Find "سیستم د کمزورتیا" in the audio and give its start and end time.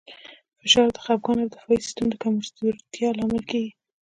1.85-3.09